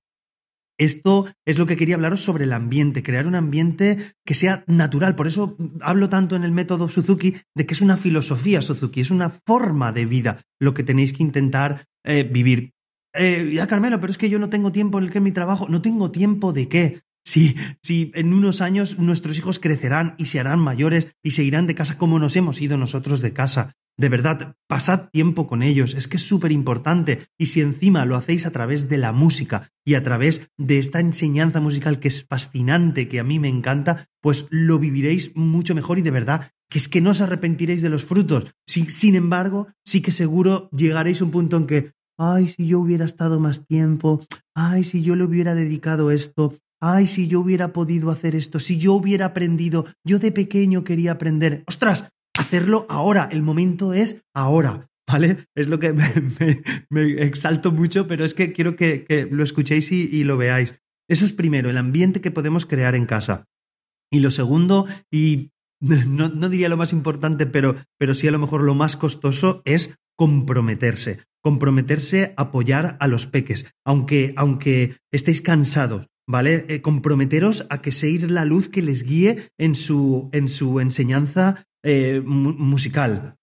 Esto 0.78 1.26
es 1.46 1.58
lo 1.58 1.66
que 1.66 1.76
quería 1.76 1.94
hablaros 1.94 2.22
sobre 2.22 2.44
el 2.44 2.52
ambiente, 2.52 3.02
crear 3.02 3.26
un 3.26 3.34
ambiente 3.34 4.14
que 4.24 4.34
sea 4.34 4.64
natural. 4.66 5.14
Por 5.14 5.26
eso 5.26 5.56
hablo 5.80 6.08
tanto 6.08 6.34
en 6.34 6.44
el 6.44 6.50
método 6.50 6.88
Suzuki 6.88 7.36
de 7.54 7.66
que 7.66 7.74
es 7.74 7.82
una 7.82 7.96
filosofía 7.96 8.62
Suzuki, 8.62 9.00
es 9.00 9.10
una 9.10 9.30
forma 9.30 9.92
de 9.92 10.06
vida 10.06 10.44
lo 10.60 10.74
que 10.74 10.82
tenéis 10.82 11.12
que 11.12 11.22
intentar 11.22 11.86
eh, 12.04 12.24
vivir. 12.24 12.71
Eh, 13.14 13.52
ya, 13.54 13.66
Carmelo, 13.66 14.00
pero 14.00 14.10
es 14.10 14.18
que 14.18 14.30
yo 14.30 14.38
no 14.38 14.48
tengo 14.48 14.72
tiempo 14.72 14.98
en 14.98 15.04
el 15.04 15.10
que 15.10 15.20
mi 15.20 15.32
trabajo. 15.32 15.68
No 15.68 15.82
tengo 15.82 16.10
tiempo 16.10 16.52
de 16.52 16.68
qué. 16.68 17.02
Si, 17.24 17.54
si 17.82 18.10
en 18.14 18.32
unos 18.32 18.60
años 18.60 18.98
nuestros 18.98 19.38
hijos 19.38 19.58
crecerán 19.58 20.14
y 20.18 20.26
se 20.26 20.40
harán 20.40 20.58
mayores 20.58 21.06
y 21.22 21.30
se 21.30 21.44
irán 21.44 21.66
de 21.66 21.74
casa 21.74 21.96
como 21.96 22.18
nos 22.18 22.34
hemos 22.34 22.60
ido 22.60 22.76
nosotros 22.76 23.20
de 23.20 23.32
casa. 23.32 23.76
De 23.98 24.08
verdad, 24.08 24.56
pasad 24.66 25.10
tiempo 25.10 25.46
con 25.46 25.62
ellos, 25.62 25.94
es 25.94 26.08
que 26.08 26.16
es 26.16 26.26
súper 26.26 26.50
importante. 26.50 27.26
Y 27.38 27.46
si 27.46 27.60
encima 27.60 28.06
lo 28.06 28.16
hacéis 28.16 28.46
a 28.46 28.50
través 28.50 28.88
de 28.88 28.96
la 28.96 29.12
música 29.12 29.70
y 29.84 29.94
a 29.94 30.02
través 30.02 30.48
de 30.56 30.78
esta 30.78 30.98
enseñanza 30.98 31.60
musical 31.60 32.00
que 32.00 32.08
es 32.08 32.24
fascinante, 32.24 33.06
que 33.06 33.20
a 33.20 33.24
mí 33.24 33.38
me 33.38 33.48
encanta, 33.48 34.08
pues 34.20 34.46
lo 34.50 34.78
viviréis 34.78 35.36
mucho 35.36 35.74
mejor 35.74 35.98
y 35.98 36.02
de 36.02 36.10
verdad 36.10 36.50
que 36.70 36.78
es 36.78 36.88
que 36.88 37.02
no 37.02 37.10
os 37.10 37.20
arrepentiréis 37.20 37.82
de 37.82 37.90
los 37.90 38.06
frutos. 38.06 38.54
Sin 38.66 39.14
embargo, 39.14 39.68
sí 39.84 40.00
que 40.00 40.10
seguro 40.10 40.70
llegaréis 40.72 41.20
a 41.20 41.24
un 41.24 41.30
punto 41.30 41.58
en 41.58 41.66
que, 41.66 41.92
ay, 42.22 42.46
si 42.46 42.66
yo 42.66 42.78
hubiera 42.78 43.04
estado 43.04 43.40
más 43.40 43.66
tiempo, 43.66 44.24
ay, 44.54 44.84
si 44.84 45.02
yo 45.02 45.16
le 45.16 45.24
hubiera 45.24 45.54
dedicado 45.54 46.12
esto, 46.12 46.56
ay, 46.80 47.06
si 47.06 47.26
yo 47.26 47.40
hubiera 47.40 47.72
podido 47.72 48.10
hacer 48.10 48.36
esto, 48.36 48.60
si 48.60 48.78
yo 48.78 48.94
hubiera 48.94 49.26
aprendido, 49.26 49.86
yo 50.04 50.20
de 50.20 50.30
pequeño 50.30 50.84
quería 50.84 51.12
aprender. 51.12 51.64
Ostras, 51.66 52.10
hacerlo 52.38 52.86
ahora, 52.88 53.28
el 53.32 53.42
momento 53.42 53.92
es 53.92 54.22
ahora. 54.34 54.88
¿Vale? 55.04 55.48
Es 55.56 55.66
lo 55.66 55.80
que 55.80 55.92
me, 55.92 56.62
exalto 57.26 57.72
mucho, 57.72 58.06
pero 58.06 58.24
es 58.24 58.34
que 58.34 58.52
quiero 58.52 58.76
que, 58.76 59.28
lo 59.30 59.42
escuchéis 59.42 59.90
y, 59.90 60.22
lo 60.22 60.36
veáis. 60.36 60.78
Eso 61.08 61.24
es 61.24 61.32
primero, 61.32 61.70
el 61.70 61.76
ambiente 61.76 62.20
que 62.20 62.30
podemos 62.30 62.66
crear 62.66 62.94
en 62.94 63.04
casa. 63.04 63.46
Y 64.12 64.20
lo 64.20 64.30
segundo, 64.30 64.86
y 65.10 65.50
no, 65.80 66.28
no, 66.28 66.48
diría 66.48 66.68
lo 66.68 66.76
más 66.76 66.92
importante, 66.92 67.46
pero, 67.46 67.74
pero 67.98 68.14
sí 68.14 68.28
a 68.28 68.30
lo 68.30 68.38
mejor 68.38 68.62
lo 68.62 68.76
más 68.76 68.96
costoso, 68.96 69.60
es 69.64 69.98
comprometerse. 70.16 71.24
Comprometerse 71.42 72.34
a 72.36 72.42
apoyar 72.42 72.96
a 73.00 73.08
los 73.08 73.26
peques, 73.26 73.66
aunque, 73.84 74.32
aunque 74.36 74.96
estéis 75.10 75.42
cansados, 75.42 76.08
¿vale? 76.26 76.64
Eh, 76.68 76.80
comprometeros 76.80 77.66
a 77.68 77.82
que 77.82 77.92
seáis 77.92 78.22
la 78.30 78.44
luz 78.44 78.68
que 78.68 78.82
les 78.82 79.02
guíe 79.02 79.50
en 79.58 79.74
su, 79.74 80.30
en 80.32 80.48
su 80.48 80.80
enseñanza 80.80 81.66
eh, 81.82 82.22
musical. 82.24 83.36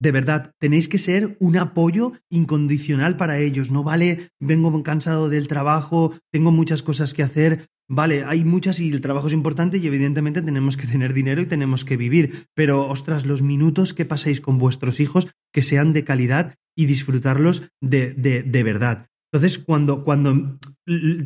De 0.00 0.12
verdad, 0.12 0.52
tenéis 0.60 0.88
que 0.88 0.98
ser 0.98 1.36
un 1.40 1.56
apoyo 1.56 2.12
incondicional 2.30 3.16
para 3.16 3.38
ellos. 3.38 3.70
No 3.70 3.82
vale, 3.82 4.30
vengo 4.38 4.82
cansado 4.82 5.28
del 5.28 5.48
trabajo, 5.48 6.14
tengo 6.30 6.52
muchas 6.52 6.82
cosas 6.82 7.14
que 7.14 7.24
hacer. 7.24 7.68
Vale, 7.90 8.22
hay 8.24 8.44
muchas 8.44 8.78
y 8.78 8.90
el 8.90 9.00
trabajo 9.00 9.26
es 9.28 9.32
importante 9.32 9.78
y 9.78 9.86
evidentemente 9.86 10.42
tenemos 10.42 10.76
que 10.76 10.86
tener 10.86 11.14
dinero 11.14 11.40
y 11.40 11.46
tenemos 11.46 11.84
que 11.84 11.96
vivir. 11.96 12.46
Pero, 12.54 12.88
ostras, 12.88 13.26
los 13.26 13.42
minutos 13.42 13.92
que 13.92 14.04
paséis 14.04 14.40
con 14.40 14.58
vuestros 14.58 15.00
hijos, 15.00 15.28
que 15.52 15.62
sean 15.62 15.92
de 15.92 16.04
calidad 16.04 16.54
y 16.78 16.86
disfrutarlos 16.86 17.64
de, 17.82 18.14
de, 18.14 18.44
de 18.44 18.62
verdad. 18.62 19.08
Entonces, 19.32 19.58
cuando, 19.58 20.04
cuando 20.04 20.54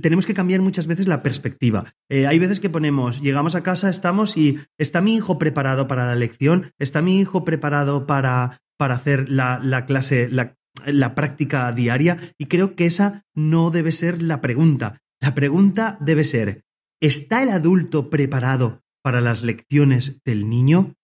tenemos 0.00 0.26
que 0.26 0.34
cambiar 0.34 0.60
muchas 0.60 0.86
veces 0.88 1.06
la 1.06 1.22
perspectiva. 1.22 1.94
Eh, 2.10 2.26
hay 2.26 2.38
veces 2.38 2.58
que 2.58 2.70
ponemos, 2.70 3.20
llegamos 3.20 3.54
a 3.54 3.62
casa, 3.62 3.90
estamos 3.90 4.36
y 4.36 4.58
está 4.78 5.00
mi 5.00 5.14
hijo 5.14 5.38
preparado 5.38 5.86
para 5.86 6.06
la 6.06 6.16
lección, 6.16 6.72
está 6.80 7.02
mi 7.02 7.20
hijo 7.20 7.44
preparado 7.44 8.06
para, 8.06 8.60
para 8.76 8.94
hacer 8.94 9.28
la, 9.28 9.60
la 9.62 9.86
clase, 9.86 10.28
la, 10.28 10.56
la 10.84 11.14
práctica 11.14 11.70
diaria, 11.70 12.34
y 12.38 12.46
creo 12.46 12.74
que 12.74 12.86
esa 12.86 13.22
no 13.36 13.70
debe 13.70 13.92
ser 13.92 14.20
la 14.22 14.40
pregunta. 14.40 15.00
La 15.20 15.34
pregunta 15.34 15.98
debe 16.00 16.24
ser, 16.24 16.64
¿está 17.00 17.42
el 17.42 17.50
adulto 17.50 18.10
preparado 18.10 18.80
para 19.04 19.20
las 19.20 19.42
lecciones 19.42 20.20
del 20.24 20.48
niño? 20.48 20.94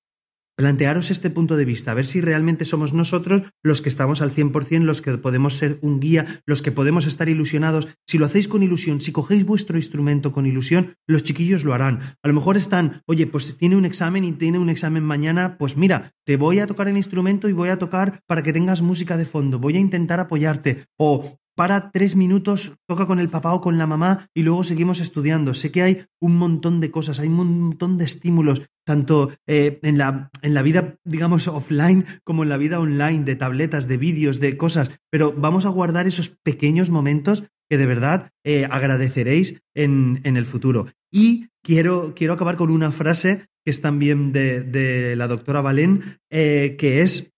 Plantearos 0.59 1.13
este 1.13 1.31
punto 1.31 1.57
de 1.57 1.65
vista, 1.65 1.93
a 1.93 1.95
ver 1.95 2.05
si 2.05 2.21
realmente 2.21 2.65
somos 2.65 2.93
nosotros 2.93 3.43
los 3.63 3.81
que 3.81 3.89
estamos 3.89 4.21
al 4.21 4.35
100%, 4.35 4.81
los 4.81 5.03
que 5.03 5.17
podemos 5.17 5.57
ser 5.57 5.79
un 5.83 6.01
guía, 6.01 6.43
los 6.47 6.63
que 6.63 6.73
podemos 6.73 7.07
estar 7.07 7.29
ilusionados. 7.29 7.87
Si 8.09 8.19
lo 8.19 8.27
hacéis 8.27 8.49
con 8.49 8.65
ilusión, 8.65 9.01
si 9.01 9.13
cogéis 9.13 9.47
vuestro 9.47 9.77
instrumento 9.77 10.33
con 10.33 10.47
ilusión, 10.47 10.97
los 11.07 11.23
chiquillos 11.23 11.63
lo 11.63 11.75
harán. 11.75 12.17
A 12.25 12.27
lo 12.27 12.35
mejor 12.35 12.57
están, 12.57 13.03
oye, 13.07 13.29
pues 13.29 13.57
tiene 13.57 13.77
un 13.77 13.85
examen 13.85 14.25
y 14.25 14.33
tiene 14.33 14.59
un 14.59 14.69
examen 14.69 15.05
mañana, 15.05 15.59
pues 15.59 15.77
mira, 15.77 16.13
te 16.27 16.37
voy 16.37 16.59
a 16.59 16.67
tocar 16.67 16.89
el 16.89 16.97
instrumento 16.97 17.49
y 17.49 17.53
voy 17.53 17.69
a 17.69 17.79
tocar 17.79 18.25
para 18.27 18.43
que 18.43 18.53
tengas 18.53 18.83
música 18.83 19.17
de 19.17 19.27
fondo, 19.27 19.61
voy 19.61 19.77
a 19.77 19.81
intentar 19.81 20.19
apoyarte. 20.19 20.87
O 20.97 21.39
para 21.59 21.91
tres 21.91 22.15
minutos, 22.15 22.77
toca 22.87 23.07
con 23.07 23.19
el 23.19 23.31
papá 23.31 23.53
o 23.53 23.61
con 23.61 23.79
la 23.79 23.89
mamá 23.89 24.29
y 24.33 24.45
luego 24.45 24.63
seguimos 24.63 25.01
estudiando. 25.01 25.55
Sé 25.55 25.73
que 25.73 25.83
hay 25.83 26.05
un 26.21 26.37
montón 26.37 26.79
de 26.79 26.93
cosas, 26.93 27.19
hay 27.19 27.27
un 27.27 27.35
montón 27.35 27.99
de 27.99 28.05
estímulos, 28.05 28.63
tanto 28.87 29.33
eh, 29.49 29.81
en, 29.83 29.99
la, 29.99 30.31
en 30.41 30.55
la 30.55 30.63
vida, 30.63 30.99
digamos, 31.05 31.49
offline 31.49 32.07
como 32.23 32.45
en 32.45 32.49
la 32.49 32.59
vida 32.59 32.79
online, 32.79 33.25
de 33.25 33.35
tabletas, 33.35 33.89
de 33.89 33.97
vídeos, 33.97 34.39
de 34.39 34.57
cosas, 34.57 35.01
pero 35.11 35.33
vamos 35.33 35.65
a 35.65 35.71
guardar 35.71 36.07
esos 36.07 36.29
pequeños 36.29 36.91
momentos 36.91 37.43
que 37.69 37.77
de 37.77 37.87
verdad 37.87 38.31
eh, 38.45 38.69
agradeceréis 38.71 39.61
en, 39.75 40.21
en, 40.23 40.37
el 40.37 40.47
futuro. 40.47 40.87
Y 41.11 41.49
quiero, 41.65 42.13
quiero 42.15 42.35
acabar 42.35 42.57
con 42.57 42.71
una 42.71 42.93
frase 42.93 43.47
que 43.65 43.73
es 43.73 43.81
también 43.81 44.33
de, 44.33 44.61
de 44.61 45.17
la 45.17 45.27
doctora 45.27 45.61
Valén, 45.61 46.21
eh, 46.31 46.77
que 46.79 47.03
es 47.03 47.33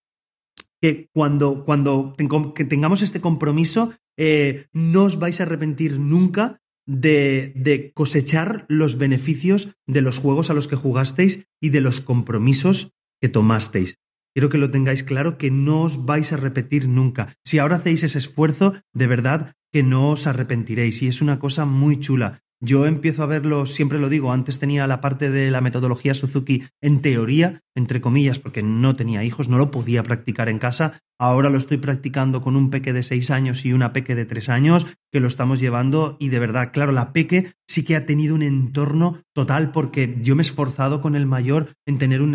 que 0.81 1.09
cuando, 1.13 1.63
cuando 1.63 2.15
tengamos 2.17 3.01
este 3.03 3.21
compromiso, 3.21 3.93
eh, 4.17 4.67
no 4.73 5.03
os 5.03 5.19
vais 5.19 5.39
a 5.39 5.43
arrepentir 5.43 5.99
nunca 5.99 6.61
de, 6.85 7.53
de, 7.55 7.91
cosechar 7.93 8.65
los 8.67 8.97
beneficios 8.97 9.75
de 9.87 10.01
los 10.01 10.17
juegos 10.17 10.49
a 10.49 10.53
los 10.53 10.67
que 10.67 10.75
jugasteis 10.75 11.47
y 11.61 11.69
de 11.69 11.81
los 11.81 12.01
compromisos 12.01 12.93
que 13.21 13.29
tomasteis. 13.29 13.99
Quiero 14.33 14.49
que 14.49 14.57
lo 14.57 14.71
tengáis 14.71 15.03
claro 15.03 15.37
que 15.37 15.51
no 15.51 15.83
os 15.83 16.05
vais 16.05 16.31
a 16.31 16.37
repetir 16.37 16.87
nunca. 16.87 17.35
Si 17.43 17.59
ahora 17.59 17.77
hacéis 17.77 18.03
ese 18.03 18.19
esfuerzo, 18.19 18.73
de 18.93 19.07
verdad 19.07 19.55
que 19.71 19.83
no 19.83 20.09
os 20.09 20.25
arrepentiréis. 20.25 21.01
Y 21.01 21.07
es 21.07 21.21
una 21.21 21.39
cosa 21.39 21.65
muy 21.65 21.99
chula. 21.99 22.41
Yo 22.63 22.85
empiezo 22.85 23.23
a 23.23 23.25
verlo, 23.25 23.65
siempre 23.65 23.97
lo 23.97 24.07
digo, 24.07 24.31
antes 24.31 24.59
tenía 24.59 24.85
la 24.85 25.01
parte 25.01 25.31
de 25.31 25.49
la 25.49 25.61
metodología 25.61 26.13
Suzuki 26.13 26.63
en 26.79 27.01
teoría, 27.01 27.61
entre 27.75 28.01
comillas, 28.01 28.37
porque 28.37 28.61
no 28.61 28.95
tenía 28.95 29.23
hijos, 29.23 29.49
no 29.49 29.57
lo 29.57 29.71
podía 29.71 30.03
practicar 30.03 30.47
en 30.47 30.59
casa. 30.59 31.01
Ahora 31.21 31.51
lo 31.51 31.59
estoy 31.59 31.77
practicando 31.77 32.41
con 32.41 32.55
un 32.55 32.71
peque 32.71 32.93
de 32.93 33.03
seis 33.03 33.29
años 33.29 33.63
y 33.63 33.73
una 33.73 33.93
peque 33.93 34.15
de 34.15 34.25
tres 34.25 34.49
años, 34.49 34.87
que 35.11 35.19
lo 35.19 35.27
estamos 35.27 35.59
llevando 35.59 36.17
y 36.19 36.29
de 36.29 36.39
verdad, 36.39 36.71
claro, 36.73 36.91
la 36.91 37.13
peque 37.13 37.53
sí 37.67 37.83
que 37.83 37.95
ha 37.95 38.07
tenido 38.07 38.33
un 38.33 38.41
entorno 38.41 39.19
total 39.31 39.71
porque 39.71 40.17
yo 40.23 40.35
me 40.35 40.41
he 40.41 40.47
esforzado 40.47 40.99
con 40.99 41.15
el 41.15 41.27
mayor 41.27 41.75
en 41.85 41.99
tener 41.99 42.23
un, 42.23 42.33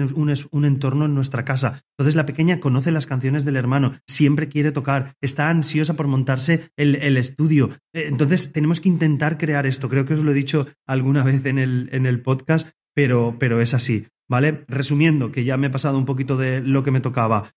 un, 0.53 0.65
entorno 0.65 1.07
en 1.07 1.17
nuestra 1.17 1.45
casa. 1.45 1.83
Entonces 1.99 2.15
la 2.15 2.27
pequeña 2.27 2.61
conoce 2.61 2.93
las 2.93 3.07
canciones 3.07 3.45
del 3.45 3.57
hermano, 3.57 3.95
siempre 4.07 4.49
quiere 4.49 4.71
tocar, 4.71 5.15
está 5.21 5.49
ansiosa 5.49 5.95
por 5.95 6.07
montarse 6.07 6.71
el, 6.77 6.95
el 6.95 7.17
estudio. 7.17 7.71
Eh, 7.93 8.05
entonces 8.07 8.53
tenemos 8.53 8.81
que 8.81 8.89
intentar 8.89 9.37
crear 9.37 9.67
esto. 9.67 9.89
Creo 9.89 10.05
que 10.05 10.15
os 10.15 10.23
lo 10.23 10.31
he 10.31 10.35
dicho 10.35 10.69
alguna 10.87 11.25
vez 11.25 11.45
en 11.45 11.59
el, 11.59 11.89
en 11.91 12.07
el 12.07 12.23
podcast, 12.23 12.69
pero, 12.95 13.35
pero 13.41 13.61
es 13.61 13.75
así. 13.75 14.07
¿Vale? 14.29 14.65
Resumiendo, 14.69 15.33
que 15.33 15.45
ya 15.45 15.57
me 15.57 15.69
he 15.69 15.71
pasado 15.71 15.99
un 15.99 16.05
poquito 16.05 16.37
de 16.37 16.61
lo 16.61 16.83
que 16.83 16.91
me 16.91 17.01
tocaba, 17.01 17.53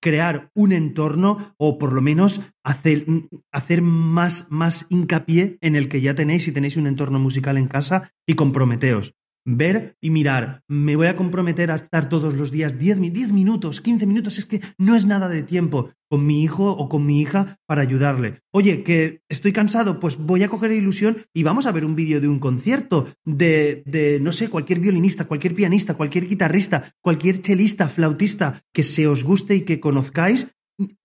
crear 0.00 0.50
un 0.54 0.72
entorno 0.72 1.54
o 1.56 1.78
por 1.78 1.92
lo 1.92 2.00
menos 2.00 2.40
hacer, 2.64 3.06
hacer 3.52 3.82
más, 3.82 4.46
más 4.50 4.86
hincapié 4.88 5.58
en 5.60 5.76
el 5.76 5.88
que 5.88 6.00
ya 6.00 6.14
tenéis 6.14 6.44
si 6.44 6.52
tenéis 6.52 6.76
un 6.76 6.86
entorno 6.86 7.18
musical 7.18 7.56
en 7.56 7.68
casa 7.68 8.12
y 8.26 8.34
comprometeos 8.34 9.14
ver 9.44 9.96
y 10.00 10.10
mirar. 10.10 10.62
Me 10.68 10.96
voy 10.96 11.06
a 11.06 11.16
comprometer 11.16 11.70
a 11.70 11.76
estar 11.76 12.08
todos 12.08 12.34
los 12.34 12.50
días 12.50 12.78
10, 12.78 12.98
minutos, 12.98 13.80
15 13.80 14.06
minutos, 14.06 14.38
es 14.38 14.46
que 14.46 14.60
no 14.78 14.94
es 14.94 15.06
nada 15.06 15.28
de 15.28 15.42
tiempo 15.42 15.90
con 16.08 16.26
mi 16.26 16.42
hijo 16.42 16.70
o 16.70 16.88
con 16.88 17.06
mi 17.06 17.20
hija 17.20 17.58
para 17.66 17.82
ayudarle. 17.82 18.40
Oye, 18.52 18.82
que 18.82 19.20
estoy 19.28 19.52
cansado, 19.52 20.00
pues 20.00 20.16
voy 20.16 20.42
a 20.42 20.48
coger 20.48 20.72
ilusión 20.72 21.18
y 21.32 21.42
vamos 21.42 21.66
a 21.66 21.72
ver 21.72 21.84
un 21.84 21.94
vídeo 21.94 22.20
de 22.20 22.28
un 22.28 22.40
concierto 22.40 23.08
de, 23.24 23.82
de, 23.86 24.18
no 24.20 24.32
sé, 24.32 24.48
cualquier 24.48 24.80
violinista, 24.80 25.26
cualquier 25.26 25.54
pianista, 25.54 25.94
cualquier 25.94 26.26
guitarrista, 26.26 26.92
cualquier 27.00 27.42
chelista, 27.42 27.88
flautista 27.88 28.62
que 28.72 28.82
se 28.82 29.06
os 29.06 29.22
guste 29.22 29.54
y 29.54 29.60
que 29.62 29.80
conozcáis, 29.80 30.48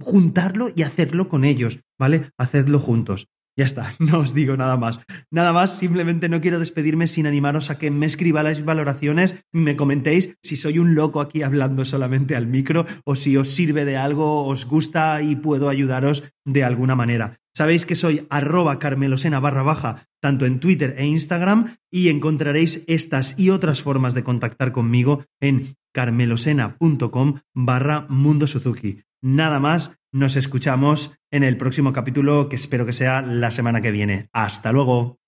juntarlo 0.01 0.71
y 0.75 0.83
hacerlo 0.83 1.29
con 1.29 1.43
ellos, 1.43 1.79
¿vale? 1.99 2.31
Hacedlo 2.37 2.79
juntos. 2.79 3.27
Ya 3.57 3.65
está, 3.65 3.93
no 3.99 4.19
os 4.19 4.33
digo 4.33 4.57
nada 4.57 4.77
más. 4.77 4.99
Nada 5.31 5.53
más, 5.53 5.77
simplemente 5.77 6.29
no 6.29 6.41
quiero 6.41 6.59
despedirme 6.59 7.07
sin 7.07 7.27
animaros 7.27 7.69
a 7.69 7.77
que 7.77 7.91
me 7.91 8.05
escribáis 8.05 8.65
valoraciones, 8.65 9.43
me 9.51 9.75
comentéis 9.75 10.37
si 10.43 10.57
soy 10.57 10.79
un 10.79 10.95
loco 10.95 11.21
aquí 11.21 11.43
hablando 11.43 11.85
solamente 11.85 12.35
al 12.35 12.47
micro 12.47 12.85
o 13.05 13.15
si 13.15 13.37
os 13.37 13.49
sirve 13.49 13.85
de 13.85 13.97
algo, 13.97 14.45
os 14.45 14.65
gusta 14.65 15.21
y 15.21 15.35
puedo 15.35 15.69
ayudaros 15.69 16.23
de 16.45 16.63
alguna 16.63 16.95
manera. 16.95 17.39
Sabéis 17.53 17.85
que 17.85 17.95
soy 17.95 18.27
arroba 18.29 18.79
carmelosena 18.79 19.39
barra 19.39 19.63
baja 19.63 20.07
tanto 20.21 20.45
en 20.45 20.59
Twitter 20.59 20.95
e 20.97 21.05
Instagram 21.05 21.77
y 21.89 22.09
encontraréis 22.09 22.83
estas 22.87 23.39
y 23.39 23.51
otras 23.51 23.81
formas 23.81 24.13
de 24.13 24.23
contactar 24.23 24.73
conmigo 24.73 25.23
en 25.39 25.77
carmelosena.com 25.93 27.39
barra 27.53 28.07
Mundo 28.09 28.47
Suzuki. 28.47 29.03
Nada 29.21 29.59
más, 29.59 29.97
nos 30.15 30.37
escuchamos 30.37 31.11
en 31.29 31.43
el 31.43 31.57
próximo 31.57 31.91
capítulo 31.91 32.47
que 32.47 32.55
espero 32.55 32.85
que 32.85 32.93
sea 32.93 33.21
la 33.21 33.51
semana 33.51 33.81
que 33.81 33.91
viene. 33.91 34.29
Hasta 34.31 34.71
luego. 34.71 35.19